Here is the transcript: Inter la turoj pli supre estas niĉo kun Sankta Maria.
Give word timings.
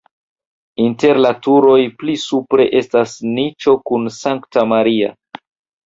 Inter 0.85 1.19
la 1.25 1.33
turoj 1.49 1.77
pli 2.01 2.17
supre 2.23 2.67
estas 2.83 3.17
niĉo 3.39 3.79
kun 3.91 4.13
Sankta 4.21 4.69
Maria. 4.77 5.17